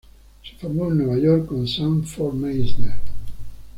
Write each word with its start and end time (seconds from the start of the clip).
Se 0.43 0.55
formó 0.57 0.87
en 0.87 0.97
Nueva 0.97 1.19
York 1.19 1.45
con 1.45 1.67
Sanford 1.67 2.33
Meisner. 2.33 2.93